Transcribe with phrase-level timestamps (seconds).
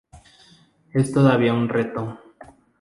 [0.95, 2.17] Es todavía un reto.